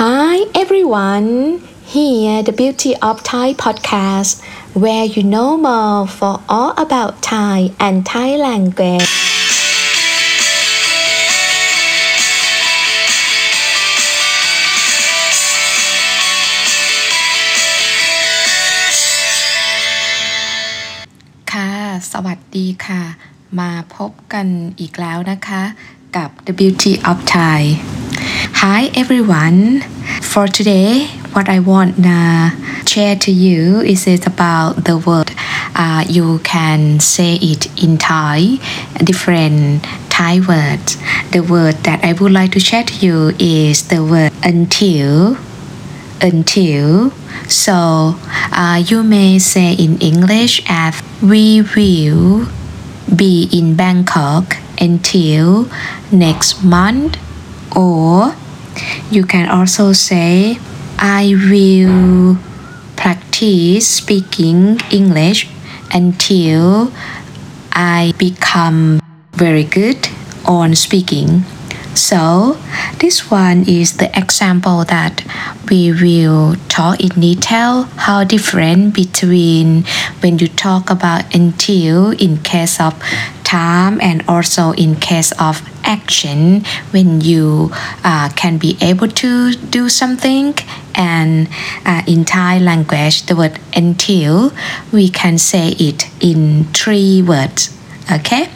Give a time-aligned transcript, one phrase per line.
[0.00, 1.60] Hi everyone!
[1.84, 8.04] Here the Beauty of Thai podcast where you know more for all about Thai and
[8.04, 9.06] Thai language.
[21.52, 21.70] ค่ะ
[22.12, 23.02] สวัสดีค่ะ
[23.60, 24.46] มาพบกัน
[24.80, 25.62] อีกแล้วนะคะ
[26.16, 27.60] กับ The Beauty of Thai
[28.62, 29.60] Hi everyone
[30.31, 32.51] for today what I want to
[32.87, 35.29] share to you is it about the word
[35.75, 38.57] uh, you can say it in Thai
[39.03, 40.95] different Thai words
[41.31, 45.35] the word that I would like to share to you is the word until
[46.21, 47.11] until.
[47.49, 48.15] So
[48.53, 52.47] uh, you may say in English as we will
[53.13, 55.67] be in Bangkok until
[56.11, 57.17] next month,
[57.75, 58.35] or
[59.09, 60.57] you can also say
[60.97, 62.37] I will
[62.95, 65.49] practice speaking English
[65.93, 66.91] until
[67.73, 69.01] I become
[69.33, 70.07] very good
[70.45, 71.43] on speaking.
[71.93, 72.57] So,
[72.99, 75.25] this one is the example that
[75.69, 79.83] we will talk in detail how different between
[80.21, 82.95] when you talk about until in case of
[83.50, 87.70] time and also in case of action when you
[88.04, 90.54] uh, can be able to do something
[90.94, 91.48] and
[91.84, 94.52] uh, in Thai language the word until
[94.92, 97.76] we can say it in three words
[98.10, 98.48] okay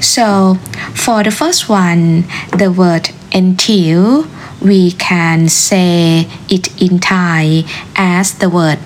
[0.00, 0.54] so
[0.94, 2.24] for the first one,
[2.56, 4.26] the word until,
[4.60, 7.64] we can say it in Thai
[7.96, 8.78] as the word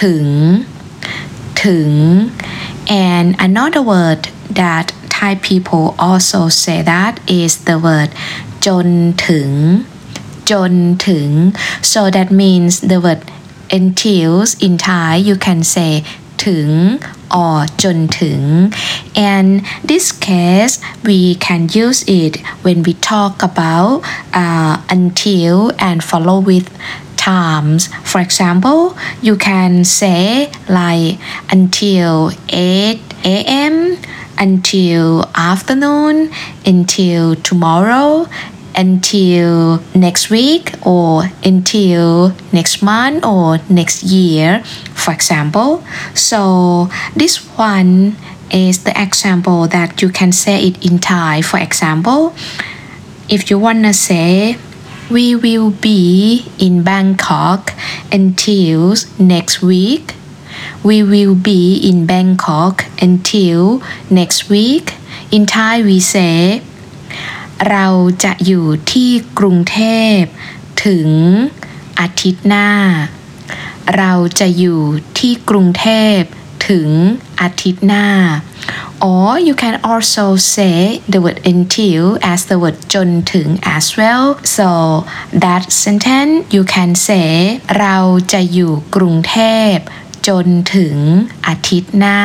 [0.00, 0.26] ถึง
[1.62, 1.90] ถึง
[2.88, 8.10] and another word that Thai people also say that is the word
[8.66, 8.86] จน
[9.26, 9.50] ถึง
[10.50, 10.72] จน
[11.08, 11.28] ถึง
[11.92, 13.22] so that means the word
[13.78, 14.32] until
[14.66, 15.92] in Thai you can say
[16.44, 16.68] ถึง
[17.36, 18.40] or จนถึง
[19.34, 19.48] and
[19.90, 20.74] this case
[21.08, 23.94] we can use it when we talk about
[24.42, 25.56] uh, until
[25.88, 26.66] and follow with
[27.23, 27.87] times.
[28.03, 31.19] For example you can say like
[31.49, 33.97] until 8 a.m
[34.37, 36.31] until afternoon
[36.65, 38.27] until tomorrow
[38.75, 44.63] until next week or until next month or next year
[44.93, 45.83] for example.
[46.13, 48.17] So this one
[48.51, 51.41] is the example that you can say it in Thai.
[51.41, 52.33] For example
[53.29, 54.57] if you wanna say
[55.09, 57.73] we will be in Bangkok
[58.11, 60.15] until next week
[60.83, 64.93] we will be in Bangkok until next week
[65.31, 66.61] in Thai we say
[67.69, 67.87] เรา
[68.23, 69.79] จะอยู่ที่กรุงเท
[70.17, 70.19] พ
[70.85, 71.09] ถึง
[71.99, 72.69] อาทิตย์หน้า
[73.97, 74.81] เราจะอยู่
[75.19, 75.87] ที่กรุงเท
[76.17, 76.19] พ
[76.69, 76.89] ถึง
[77.41, 78.07] อาทิตย์หน้า
[79.11, 82.03] or you can also say the word until
[82.33, 83.47] as the word จนถึง
[83.77, 84.25] as well
[84.57, 84.69] so
[85.43, 87.29] that sentence you can say
[87.79, 87.97] เรา
[88.33, 89.35] จะอยู่กรุงเท
[89.73, 89.75] พ
[90.27, 90.95] จนถึง
[91.47, 92.21] อาทิตย์หน้า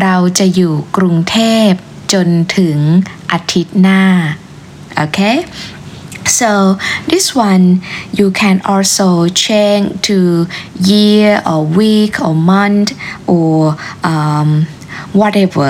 [0.00, 1.36] เราจะอยู่กรุงเท
[1.68, 1.70] พ
[2.12, 2.78] จนถึง
[3.32, 4.02] อาทิตย์หน้า
[5.02, 5.36] okay
[6.38, 6.50] so
[7.10, 7.66] this one
[8.18, 9.08] you can also
[9.44, 10.16] change to
[10.92, 12.88] year or week or month
[13.34, 13.76] or
[14.12, 14.48] um,
[15.19, 15.69] whatever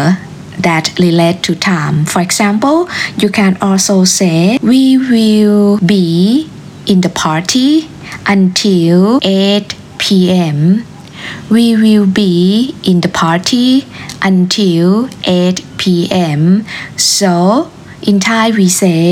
[0.65, 2.77] that relate to time for example
[3.21, 6.07] you can also say we will be
[6.91, 7.71] in the party
[8.27, 10.85] until 8 p.m
[11.49, 13.85] we will be in the party
[14.21, 16.65] until 8 p.m.
[16.97, 19.03] So in Thai we say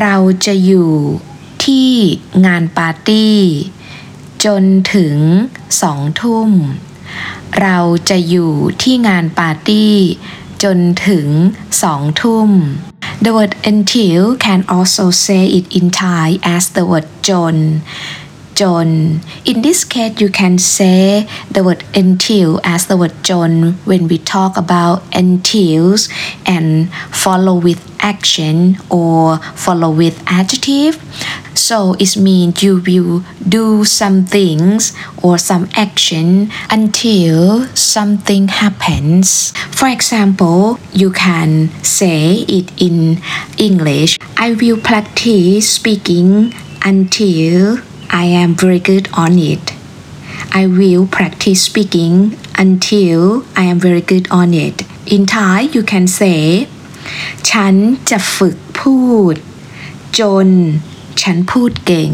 [0.00, 0.16] เรา
[0.46, 0.92] จะอยู่
[1.64, 1.90] ที่
[2.46, 3.38] งานปาร์ตี้
[4.44, 4.62] จน
[4.94, 5.16] ถึง
[5.82, 6.50] สองทุ่ม
[7.61, 7.77] เรา
[8.09, 8.53] จะอยู่
[8.83, 9.93] ที่งานปาร์ตี้
[10.63, 10.77] จน
[11.07, 11.27] ถึง
[11.83, 12.49] สองทุ่ม
[13.23, 17.55] The word until can also say it in Thai as the word จน
[18.57, 19.21] Jon.
[19.45, 24.17] In this case, you can say the word until as the word Jon when we
[24.17, 26.09] talk about untils
[26.41, 30.97] and follow with action or follow with adjective.
[31.53, 39.53] So it means you will do some things or some action until something happens.
[39.69, 43.21] For example, you can say it in
[43.61, 44.17] English.
[44.35, 49.64] I will practice speaking until I am very good on it.
[50.52, 54.84] I will practice speaking until I am very good on it.
[55.06, 56.40] In Thai, you can say
[57.50, 57.74] ฉัน
[58.10, 58.98] จะฝึกพู
[59.32, 59.34] ด
[60.20, 60.48] จน
[61.22, 62.10] ฉันพูดเก่ง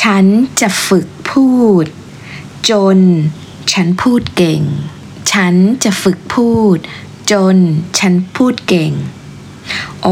[0.00, 0.24] ฉัน
[0.60, 1.48] จะฝึกพู
[1.82, 1.84] ด
[2.70, 2.98] จน
[3.72, 4.62] ฉันพูดเก่ง
[5.32, 5.54] ฉัน
[5.84, 6.76] จะฝึกพูด
[7.32, 7.56] จน
[7.98, 8.92] ฉันพูดเก่ง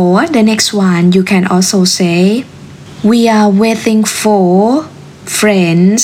[0.01, 2.21] or the next one you can also say
[3.11, 4.49] we are waiting for
[5.41, 6.01] friends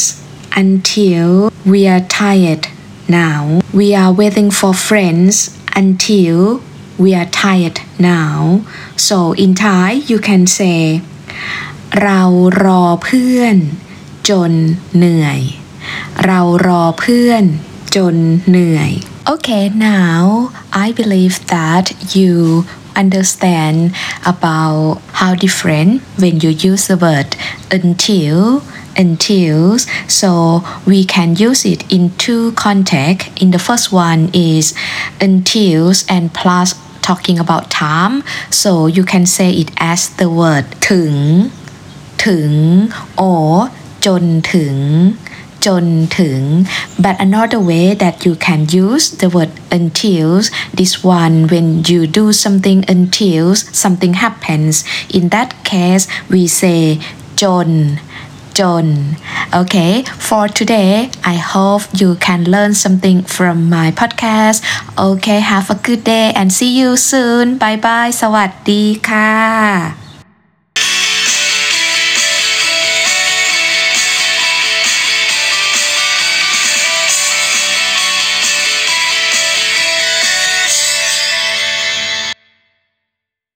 [0.63, 2.65] until we are tired
[3.09, 5.35] now we are waiting for friends
[5.83, 6.61] until
[6.99, 8.61] we are tired now
[8.97, 10.79] so in Thai you can say
[12.03, 12.23] เรา
[12.65, 13.57] รอเพื่อน
[14.29, 14.53] จน
[14.97, 15.41] เหนื่อย
[16.27, 17.45] เรารอเพื่อน
[17.97, 18.17] จน
[18.49, 18.91] เหนื่อย
[19.33, 19.65] Okay
[19.95, 20.23] now
[20.85, 21.87] I believe that
[22.17, 22.33] you
[23.03, 23.79] understand
[24.33, 25.93] about how different
[26.23, 27.31] when you use the word
[27.79, 28.37] until
[28.97, 34.75] until so we can use it in two contexts in the first one is
[35.21, 41.15] until and plus talking about time so you can say it as the word ถึง
[42.25, 42.53] ถึง
[43.21, 43.51] or
[44.07, 44.77] จนถึง
[45.67, 45.85] จน
[46.19, 46.41] ถึง
[47.05, 50.29] but another way that you can use the word until
[50.79, 53.45] this one when you do something until
[53.83, 54.75] something happens
[55.19, 56.81] in that case we say
[57.43, 57.69] จน
[58.59, 58.87] จน
[59.61, 59.95] okay
[60.27, 60.93] for today
[61.35, 64.59] I hope you can learn something from my podcast
[65.09, 70.06] okay have a good day and see you soon bye bye สวัสดีค่ะ